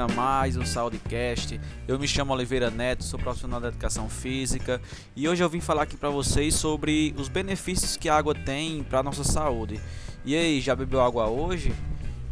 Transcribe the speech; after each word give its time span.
a 0.00 0.06
mais 0.06 0.56
um 0.56 0.64
Saudecast. 0.64 1.60
Eu 1.88 1.98
me 1.98 2.06
chamo 2.06 2.32
Oliveira 2.32 2.70
Neto, 2.70 3.02
sou 3.02 3.18
profissional 3.18 3.60
da 3.60 3.66
educação 3.68 4.08
física 4.08 4.80
e 5.16 5.28
hoje 5.28 5.42
eu 5.42 5.48
vim 5.48 5.60
falar 5.60 5.82
aqui 5.82 5.96
para 5.96 6.08
vocês 6.08 6.54
sobre 6.54 7.12
os 7.18 7.28
benefícios 7.28 7.96
que 7.96 8.08
a 8.08 8.16
água 8.16 8.32
tem 8.32 8.84
para 8.84 9.02
nossa 9.02 9.24
saúde. 9.24 9.80
E 10.24 10.36
aí, 10.36 10.60
já 10.60 10.76
bebeu 10.76 11.00
água 11.00 11.26
hoje? 11.26 11.74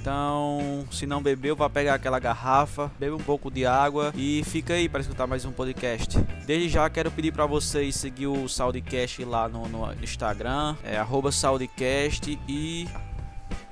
Então, 0.00 0.86
se 0.90 1.06
não 1.06 1.22
bebeu, 1.22 1.54
vá 1.54 1.68
pegar 1.68 1.94
aquela 1.94 2.18
garrafa, 2.18 2.90
bebe 2.98 3.12
um 3.12 3.18
pouco 3.18 3.50
de 3.50 3.66
água 3.66 4.10
e 4.16 4.42
fica 4.44 4.72
aí 4.72 4.88
para 4.88 5.00
escutar 5.00 5.26
mais 5.26 5.44
um 5.44 5.52
podcast. 5.52 6.18
Desde 6.46 6.70
já 6.70 6.88
quero 6.88 7.10
pedir 7.10 7.32
para 7.32 7.44
vocês 7.44 7.94
seguir 7.94 8.26
o 8.26 8.48
Saudecast 8.48 9.22
lá 9.24 9.48
no, 9.48 9.68
no 9.68 9.92
Instagram, 10.02 10.76
é 10.82 10.98
@saudecast 11.30 12.38
e 12.48 12.88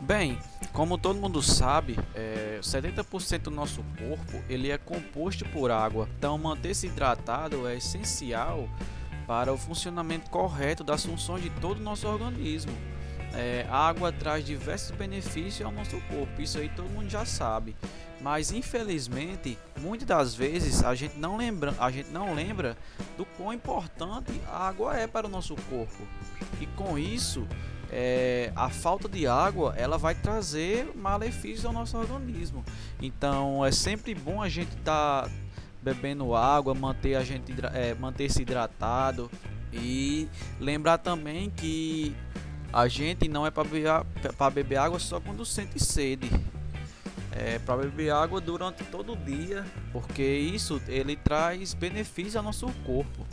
bem, 0.00 0.36
como 0.76 0.98
todo 0.98 1.18
mundo 1.18 1.40
sabe, 1.40 1.98
é, 2.14 2.58
70% 2.60 3.44
do 3.44 3.50
nosso 3.50 3.82
corpo 3.98 4.44
ele 4.46 4.70
é 4.70 4.76
composto 4.76 5.42
por 5.46 5.70
água. 5.70 6.06
Então, 6.18 6.36
manter-se 6.36 6.86
hidratado 6.86 7.66
é 7.66 7.78
essencial 7.78 8.68
para 9.26 9.50
o 9.50 9.56
funcionamento 9.56 10.28
correto 10.28 10.84
das 10.84 11.06
funções 11.06 11.42
de 11.42 11.48
todo 11.48 11.78
o 11.78 11.82
nosso 11.82 12.06
organismo. 12.06 12.72
É, 13.32 13.66
a 13.70 13.88
água 13.88 14.12
traz 14.12 14.44
diversos 14.44 14.90
benefícios 14.90 15.66
ao 15.66 15.72
nosso 15.72 15.98
corpo, 16.10 16.42
isso 16.42 16.58
aí 16.58 16.68
todo 16.68 16.90
mundo 16.90 17.08
já 17.08 17.24
sabe. 17.24 17.74
Mas 18.20 18.52
infelizmente, 18.52 19.58
muitas 19.80 20.06
das 20.06 20.34
vezes 20.34 20.84
a 20.84 20.94
gente 20.94 21.18
não 21.18 21.38
lembra, 21.38 21.74
a 21.78 21.90
gente 21.90 22.10
não 22.10 22.34
lembra 22.34 22.76
do 23.16 23.24
quão 23.24 23.50
importante 23.50 24.30
a 24.46 24.68
água 24.68 24.94
é 24.94 25.06
para 25.06 25.26
o 25.26 25.30
nosso 25.30 25.56
corpo. 25.70 26.06
E 26.60 26.66
com 26.66 26.98
isso, 26.98 27.46
é, 27.90 28.52
a 28.56 28.68
falta 28.68 29.08
de 29.08 29.26
água 29.26 29.74
ela 29.76 29.96
vai 29.96 30.14
trazer 30.14 30.90
malefícios 30.94 31.64
ao 31.64 31.72
nosso 31.72 31.96
organismo. 31.96 32.64
Então 33.00 33.64
é 33.64 33.70
sempre 33.70 34.14
bom 34.14 34.42
a 34.42 34.48
gente 34.48 34.76
estar 34.76 35.24
tá 35.24 35.30
bebendo 35.82 36.34
água, 36.34 36.74
manter 36.74 37.14
a 37.14 37.22
gente 37.22 37.52
é, 37.72 37.94
manter 37.94 38.30
se 38.30 38.42
hidratado 38.42 39.30
e 39.72 40.28
lembrar 40.58 40.98
também 40.98 41.50
que 41.50 42.14
a 42.72 42.88
gente 42.88 43.28
não 43.28 43.46
é 43.46 43.50
para 43.50 43.64
beber, 43.64 44.04
beber 44.52 44.76
água 44.76 44.98
só 44.98 45.20
quando 45.20 45.44
sente 45.44 45.82
sede. 45.82 46.30
É 47.30 47.58
para 47.58 47.82
beber 47.82 48.10
água 48.10 48.40
durante 48.40 48.82
todo 48.84 49.12
o 49.12 49.16
dia, 49.16 49.62
porque 49.92 50.22
isso 50.22 50.80
ele 50.88 51.16
traz 51.16 51.74
benefícios 51.74 52.34
ao 52.34 52.42
nosso 52.42 52.66
corpo. 52.84 53.26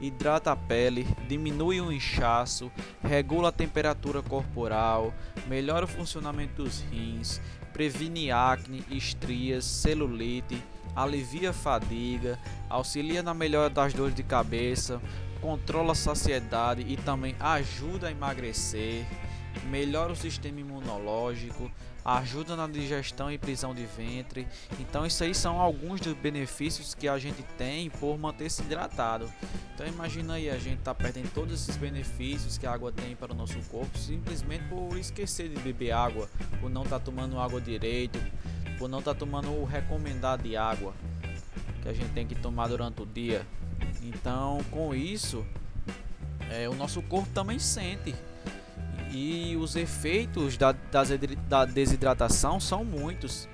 Hidrata 0.00 0.52
a 0.52 0.56
pele, 0.56 1.06
diminui 1.28 1.80
o 1.80 1.92
inchaço, 1.92 2.72
regula 3.02 3.50
a 3.50 3.52
temperatura 3.52 4.22
corporal, 4.22 5.12
melhora 5.46 5.84
o 5.84 5.88
funcionamento 5.88 6.62
dos 6.62 6.80
rins, 6.80 7.38
previne 7.72 8.30
acne, 8.30 8.82
estrias, 8.90 9.64
celulite, 9.64 10.62
alivia 10.96 11.50
a 11.50 11.52
fadiga, 11.52 12.38
auxilia 12.68 13.22
na 13.22 13.34
melhora 13.34 13.68
das 13.68 13.92
dores 13.92 14.14
de 14.14 14.22
cabeça, 14.22 15.02
controla 15.40 15.92
a 15.92 15.94
saciedade 15.94 16.82
e 16.88 16.96
também 16.96 17.36
ajuda 17.38 18.08
a 18.08 18.10
emagrecer, 18.10 19.04
melhora 19.68 20.12
o 20.12 20.16
sistema 20.16 20.60
imunológico, 20.60 21.70
ajuda 22.04 22.56
na 22.56 22.66
digestão 22.66 23.30
e 23.30 23.38
prisão 23.38 23.74
de 23.74 23.84
ventre. 23.84 24.46
Então 24.78 25.04
isso 25.04 25.22
aí 25.22 25.34
são 25.34 25.60
alguns 25.60 26.00
dos 26.00 26.14
benefícios 26.14 26.94
que 26.94 27.08
a 27.08 27.18
gente 27.18 27.42
tem 27.58 27.90
por 27.90 28.18
manter-se 28.18 28.62
hidratado. 28.62 29.30
Então 29.74 29.86
imagina 29.86 30.34
aí 30.34 30.50
a 30.50 30.58
gente 30.58 30.80
tá 30.80 30.94
perdendo 30.94 31.30
todos 31.32 31.54
esses 31.54 31.76
benefícios 31.76 32.58
que 32.58 32.66
a 32.66 32.72
água 32.72 32.92
tem 32.92 33.14
para 33.14 33.32
o 33.32 33.36
nosso 33.36 33.58
corpo 33.68 33.96
simplesmente 33.98 34.64
por 34.64 34.96
esquecer 34.96 35.48
de 35.48 35.60
beber 35.60 35.92
água, 35.92 36.28
por 36.60 36.70
não 36.70 36.82
estar 36.82 36.98
tá 36.98 37.04
tomando 37.04 37.38
água 37.38 37.60
direito, 37.60 38.18
por 38.78 38.88
não 38.88 39.00
estar 39.00 39.14
tá 39.14 39.20
tomando 39.20 39.50
o 39.50 39.64
recomendado 39.64 40.42
de 40.42 40.56
água 40.56 40.94
que 41.82 41.88
a 41.88 41.92
gente 41.92 42.10
tem 42.12 42.26
que 42.26 42.34
tomar 42.34 42.68
durante 42.68 43.02
o 43.02 43.06
dia. 43.06 43.46
Então, 44.02 44.58
com 44.70 44.94
isso, 44.94 45.44
é, 46.50 46.68
o 46.68 46.74
nosso 46.74 47.02
corpo 47.02 47.28
também 47.32 47.58
sente. 47.58 48.14
E 49.10 49.56
os 49.56 49.74
efeitos 49.76 50.56
da, 50.56 50.72
da 50.72 51.64
desidratação 51.64 52.60
são 52.60 52.84
muitos. 52.84 53.48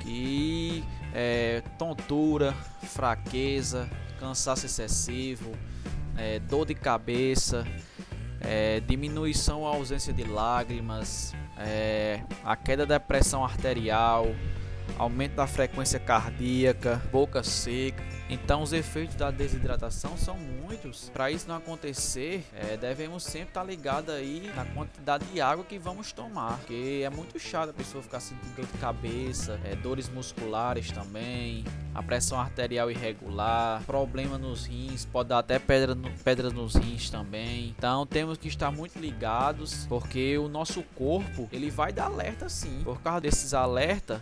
Que 0.00 0.82
é, 1.12 1.62
tontura, 1.78 2.52
fraqueza, 2.82 3.88
cansaço 4.18 4.66
excessivo, 4.66 5.52
é, 6.16 6.38
dor 6.38 6.66
de 6.66 6.74
cabeça, 6.74 7.66
é, 8.40 8.80
diminuição 8.80 9.60
ou 9.60 9.66
ausência 9.66 10.12
de 10.12 10.24
lágrimas, 10.24 11.34
é, 11.58 12.22
a 12.44 12.56
queda 12.56 12.86
da 12.86 12.98
pressão 12.98 13.44
arterial, 13.44 14.26
aumento 14.96 15.34
da 15.34 15.46
frequência 15.46 15.98
cardíaca, 15.98 17.02
boca 17.10 17.42
seca. 17.42 18.02
Então, 18.30 18.62
os 18.62 18.74
efeitos 18.74 19.16
da 19.16 19.30
desidratação 19.30 20.16
são 20.16 20.36
muitos. 20.36 21.10
Para 21.10 21.30
isso 21.30 21.48
não 21.48 21.56
acontecer, 21.56 22.44
é, 22.52 22.76
devemos 22.76 23.22
sempre 23.22 23.48
estar 23.48 23.62
tá 23.62 23.66
ligado 23.66 24.10
aí 24.10 24.50
na 24.54 24.66
quantidade 24.66 25.24
de 25.26 25.40
água 25.40 25.64
que 25.64 25.78
vamos 25.78 26.12
tomar, 26.12 26.58
porque 26.58 27.02
é 27.04 27.08
muito 27.08 27.38
chato 27.38 27.70
a 27.70 27.72
pessoa 27.72 28.02
ficar 28.02 28.20
sentindo 28.20 28.54
dor 28.54 28.66
de 28.66 28.78
cabeça, 28.78 29.58
é, 29.64 29.74
dores 29.74 30.10
musculares 30.10 30.90
também, 30.90 31.64
a 31.94 32.02
pressão 32.02 32.38
arterial 32.38 32.90
irregular, 32.90 33.82
problema 33.84 34.36
nos 34.36 34.66
rins, 34.66 35.06
pode 35.06 35.30
dar 35.30 35.38
até 35.38 35.58
pedra, 35.58 35.94
no, 35.94 36.10
pedra 36.18 36.50
nos 36.50 36.74
rins 36.74 37.08
também. 37.08 37.74
Então, 37.76 38.06
temos 38.06 38.36
que 38.36 38.48
estar 38.48 38.70
muito 38.70 38.98
ligados, 38.98 39.86
porque 39.88 40.36
o 40.36 40.48
nosso 40.48 40.82
corpo 40.94 41.48
ele 41.50 41.70
vai 41.70 41.94
dar 41.94 42.06
alerta 42.06 42.46
sim. 42.50 42.82
Por 42.84 43.00
causa 43.00 43.22
desses 43.22 43.54
alertas 43.54 44.20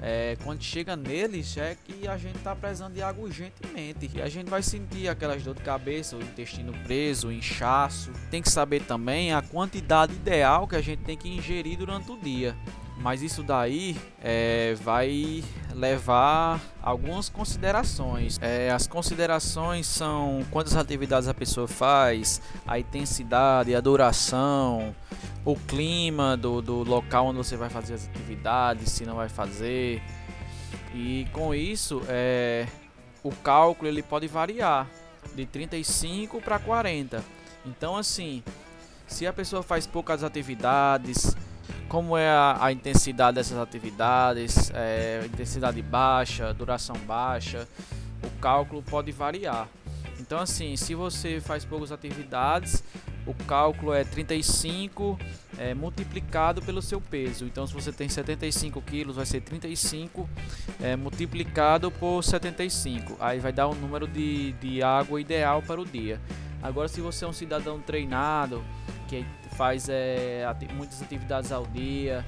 é, 0.00 0.36
quando 0.44 0.62
chega 0.62 0.94
neles 0.94 1.56
é 1.56 1.76
que 1.84 2.06
a 2.06 2.16
gente 2.16 2.36
está 2.36 2.54
precisando 2.54 2.94
de 2.94 3.02
água 3.02 3.24
urgentemente 3.24 4.10
e 4.14 4.22
a 4.22 4.28
gente 4.28 4.48
vai 4.48 4.62
sentir 4.62 5.08
aquelas 5.08 5.42
dor 5.42 5.54
de 5.54 5.62
cabeça, 5.62 6.16
o 6.16 6.22
intestino 6.22 6.72
preso, 6.84 7.28
o 7.28 7.32
inchaço. 7.32 8.12
Tem 8.30 8.40
que 8.40 8.50
saber 8.50 8.82
também 8.82 9.32
a 9.32 9.42
quantidade 9.42 10.12
ideal 10.12 10.68
que 10.68 10.76
a 10.76 10.80
gente 10.80 11.02
tem 11.02 11.16
que 11.16 11.28
ingerir 11.28 11.78
durante 11.78 12.10
o 12.12 12.16
dia. 12.16 12.56
Mas 13.00 13.22
isso 13.22 13.44
daí 13.44 13.96
é, 14.20 14.74
vai 14.82 15.44
levar 15.72 16.60
algumas 16.82 17.28
considerações. 17.28 18.38
É, 18.42 18.70
as 18.70 18.88
considerações 18.88 19.86
são 19.86 20.44
quantas 20.50 20.76
atividades 20.76 21.28
a 21.28 21.34
pessoa 21.34 21.68
faz, 21.68 22.42
a 22.66 22.78
intensidade, 22.78 23.74
a 23.74 23.80
duração, 23.80 24.94
o 25.44 25.54
clima 25.54 26.36
do, 26.36 26.60
do 26.60 26.82
local 26.82 27.26
onde 27.26 27.38
você 27.38 27.56
vai 27.56 27.70
fazer 27.70 27.94
as 27.94 28.08
atividades, 28.08 28.90
se 28.90 29.06
não 29.06 29.14
vai 29.14 29.28
fazer. 29.28 30.02
E 30.92 31.26
com 31.32 31.54
isso, 31.54 32.02
é, 32.08 32.66
o 33.22 33.30
cálculo 33.30 33.88
ele 33.88 34.02
pode 34.02 34.26
variar 34.26 34.88
de 35.36 35.46
35 35.46 36.40
para 36.40 36.58
40. 36.58 37.22
Então, 37.64 37.96
assim, 37.96 38.42
se 39.06 39.26
a 39.26 39.32
pessoa 39.32 39.62
faz 39.62 39.86
poucas 39.86 40.24
atividades, 40.24 41.36
como 41.88 42.16
é 42.16 42.28
a, 42.28 42.58
a 42.60 42.72
intensidade 42.72 43.36
dessas 43.36 43.58
atividades, 43.58 44.70
é, 44.74 45.22
intensidade 45.24 45.80
baixa, 45.80 46.52
duração 46.52 46.96
baixa, 46.98 47.66
o 48.22 48.30
cálculo 48.40 48.82
pode 48.82 49.10
variar. 49.10 49.68
Então, 50.20 50.38
assim, 50.40 50.76
se 50.76 50.94
você 50.94 51.40
faz 51.40 51.64
poucas 51.64 51.90
atividades, 51.90 52.82
o 53.26 53.32
cálculo 53.44 53.94
é 53.94 54.04
35 54.04 55.18
é, 55.58 55.72
multiplicado 55.72 56.60
pelo 56.60 56.82
seu 56.82 57.00
peso. 57.00 57.44
Então, 57.44 57.66
se 57.66 57.72
você 57.72 57.92
tem 57.92 58.08
75 58.08 58.82
quilos, 58.82 59.16
vai 59.16 59.24
ser 59.24 59.40
35 59.40 60.28
é, 60.82 60.96
multiplicado 60.96 61.90
por 61.90 62.22
75. 62.22 63.16
Aí 63.20 63.38
vai 63.38 63.52
dar 63.52 63.68
o 63.68 63.74
número 63.74 64.06
de, 64.06 64.52
de 64.52 64.82
água 64.82 65.20
ideal 65.20 65.62
para 65.62 65.80
o 65.80 65.84
dia. 65.86 66.20
Agora, 66.62 66.88
se 66.88 67.00
você 67.00 67.24
é 67.24 67.28
um 67.28 67.32
cidadão 67.32 67.80
treinado, 67.80 68.62
que 69.06 69.24
faz 69.58 69.88
é, 69.90 70.46
muitas 70.72 71.02
atividades 71.02 71.52
ao 71.52 71.66
dia, 71.66 72.24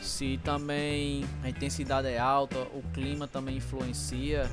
se 0.00 0.38
também 0.44 1.24
a 1.42 1.48
intensidade 1.48 2.06
é 2.06 2.18
alta, 2.18 2.58
o 2.58 2.82
clima 2.92 3.26
também 3.26 3.56
influencia 3.56 4.48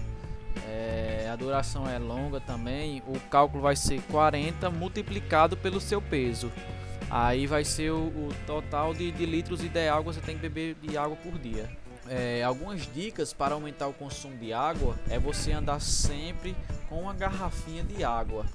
é, 0.67 1.29
a 1.31 1.35
duração 1.35 1.89
é 1.89 1.97
longa 1.97 2.39
também, 2.39 3.01
o 3.07 3.19
cálculo 3.29 3.61
vai 3.61 3.75
ser 3.75 4.01
40 4.03 4.69
multiplicado 4.69 5.57
pelo 5.57 5.79
seu 5.81 6.01
peso. 6.01 6.51
Aí 7.09 7.45
vai 7.45 7.63
ser 7.63 7.91
o, 7.91 8.07
o 8.07 8.29
total 8.45 8.93
de, 8.93 9.11
de, 9.11 9.25
litros 9.25 9.63
ideal 9.63 9.99
que 9.99 10.05
você 10.05 10.21
tem 10.21 10.35
que 10.35 10.41
beber 10.41 10.75
de 10.81 10.97
água 10.97 11.15
por 11.17 11.37
dia. 11.37 11.69
É, 12.07 12.43
algumas 12.43 12.91
dicas 12.93 13.33
para 13.33 13.53
aumentar 13.53 13.87
o 13.87 13.93
consumo 13.93 14.35
de 14.37 14.51
água 14.51 14.95
é 15.09 15.17
você 15.17 15.51
andar 15.51 15.79
sempre 15.79 16.55
com 16.89 17.01
uma 17.01 17.13
garrafinha 17.13 17.83
de 17.83 18.03
água. 18.03 18.45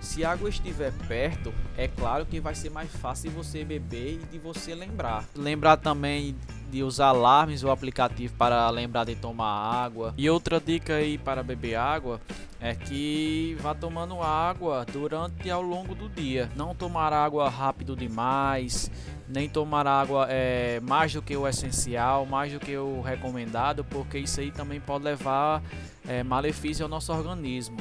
Se 0.00 0.24
a 0.24 0.32
água 0.32 0.48
estiver 0.48 0.92
perto, 1.06 1.52
é 1.76 1.86
claro 1.86 2.24
que 2.24 2.40
vai 2.40 2.54
ser 2.54 2.70
mais 2.70 2.90
fácil 2.90 3.30
você 3.30 3.64
beber 3.64 4.18
e 4.22 4.26
de 4.32 4.38
você 4.38 4.74
lembrar. 4.74 5.24
Lembrar 5.36 5.76
também 5.76 6.34
de 6.70 6.82
usar 6.82 7.08
alarmes 7.08 7.62
ou 7.64 7.70
aplicativo 7.70 8.32
para 8.34 8.68
lembrar 8.70 9.04
de 9.04 9.14
tomar 9.14 9.84
água. 9.84 10.14
E 10.16 10.30
outra 10.30 10.60
dica 10.60 10.94
aí 10.94 11.18
para 11.18 11.42
beber 11.42 11.74
água 11.74 12.20
é 12.60 12.74
que 12.74 13.56
vá 13.60 13.74
tomando 13.74 14.22
água 14.22 14.86
durante 14.90 15.48
e 15.48 15.50
ao 15.50 15.62
longo 15.62 15.94
do 15.94 16.08
dia. 16.08 16.50
Não 16.56 16.74
tomar 16.74 17.12
água 17.12 17.48
rápido 17.48 17.94
demais, 17.94 18.90
nem 19.28 19.48
tomar 19.48 19.86
água 19.86 20.26
é, 20.28 20.80
mais 20.80 21.12
do 21.12 21.22
que 21.22 21.36
o 21.36 21.46
essencial, 21.46 22.24
mais 22.24 22.52
do 22.52 22.60
que 22.60 22.76
o 22.76 23.00
recomendado, 23.00 23.84
porque 23.84 24.18
isso 24.18 24.40
aí 24.40 24.50
também 24.50 24.80
pode 24.80 25.04
levar 25.04 25.62
é, 26.06 26.22
malefício 26.22 26.84
ao 26.84 26.88
nosso 26.88 27.12
organismo. 27.12 27.78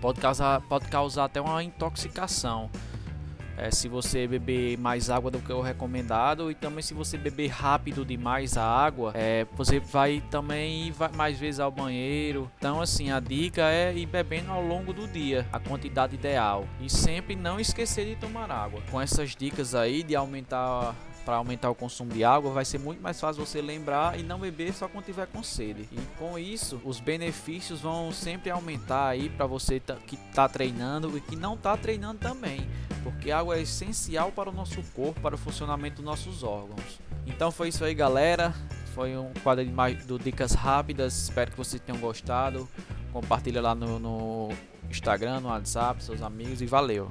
Pode 0.00 0.20
causar, 0.20 0.60
pode 0.62 0.88
causar 0.88 1.24
até 1.24 1.40
uma 1.40 1.62
intoxicação. 1.62 2.70
É, 3.60 3.70
se 3.70 3.88
você 3.88 4.26
beber 4.26 4.78
mais 4.78 5.10
água 5.10 5.30
do 5.30 5.38
que 5.38 5.52
o 5.52 5.60
recomendado 5.60 6.50
e 6.50 6.54
também 6.54 6.82
se 6.82 6.94
você 6.94 7.18
beber 7.18 7.48
rápido 7.48 8.06
demais 8.06 8.56
a 8.56 8.64
água, 8.64 9.12
é, 9.14 9.46
você 9.54 9.78
vai 9.78 10.22
também 10.30 10.88
ir 10.88 10.94
mais 11.14 11.38
vezes 11.38 11.60
ao 11.60 11.70
banheiro. 11.70 12.50
Então 12.56 12.80
assim, 12.80 13.10
a 13.10 13.20
dica 13.20 13.70
é 13.70 13.94
ir 13.94 14.06
bebendo 14.06 14.50
ao 14.50 14.62
longo 14.62 14.94
do 14.94 15.06
dia 15.06 15.46
a 15.52 15.60
quantidade 15.60 16.14
ideal 16.14 16.66
e 16.80 16.88
sempre 16.88 17.36
não 17.36 17.60
esquecer 17.60 18.06
de 18.06 18.16
tomar 18.16 18.50
água. 18.50 18.80
Com 18.90 18.98
essas 18.98 19.36
dicas 19.36 19.74
aí 19.74 20.02
de 20.02 20.16
aumentar 20.16 20.94
para 21.24 21.36
aumentar 21.36 21.70
o 21.70 21.74
consumo 21.74 22.12
de 22.12 22.24
água, 22.24 22.50
vai 22.50 22.64
ser 22.64 22.78
muito 22.78 23.00
mais 23.00 23.20
fácil 23.20 23.44
você 23.44 23.60
lembrar 23.60 24.18
e 24.18 24.22
não 24.22 24.38
beber 24.38 24.72
só 24.72 24.88
quando 24.88 25.04
tiver 25.04 25.26
com 25.26 25.42
sede. 25.42 25.88
E 25.92 26.00
com 26.18 26.38
isso, 26.38 26.80
os 26.84 27.00
benefícios 27.00 27.80
vão 27.80 28.12
sempre 28.12 28.50
aumentar 28.50 29.08
aí 29.08 29.28
para 29.28 29.46
você 29.46 29.80
que 30.06 30.16
está 30.16 30.48
treinando 30.48 31.16
e 31.16 31.20
que 31.20 31.36
não 31.36 31.54
está 31.54 31.76
treinando 31.76 32.18
também 32.18 32.66
porque 33.02 33.30
água 33.30 33.56
é 33.56 33.62
essencial 33.62 34.30
para 34.30 34.50
o 34.50 34.52
nosso 34.52 34.82
corpo, 34.94 35.20
para 35.20 35.34
o 35.34 35.38
funcionamento 35.38 35.96
dos 35.96 36.04
nossos 36.04 36.42
órgãos. 36.42 37.00
Então 37.26 37.50
foi 37.50 37.68
isso 37.68 37.84
aí, 37.84 37.94
galera. 37.94 38.54
Foi 38.94 39.16
um 39.16 39.32
quadro 39.42 39.64
de, 39.64 39.70
mais, 39.70 40.04
de 40.04 40.18
dicas 40.18 40.52
rápidas. 40.52 41.24
Espero 41.24 41.50
que 41.50 41.56
vocês 41.56 41.80
tenham 41.80 42.00
gostado. 42.00 42.68
Compartilha 43.12 43.60
lá 43.60 43.74
no, 43.74 43.98
no 43.98 44.48
Instagram, 44.88 45.40
no 45.40 45.48
WhatsApp, 45.48 46.02
seus 46.02 46.22
amigos 46.22 46.60
e 46.60 46.66
valeu. 46.66 47.08